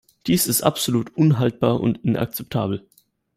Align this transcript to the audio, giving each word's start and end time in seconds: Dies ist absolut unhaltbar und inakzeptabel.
Dies 0.25 0.47
ist 0.47 0.63
absolut 0.63 1.15
unhaltbar 1.15 1.79
und 1.79 2.03
inakzeptabel. 2.03 2.87